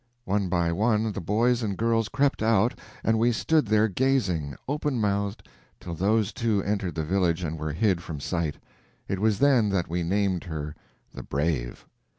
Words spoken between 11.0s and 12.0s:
the Brave.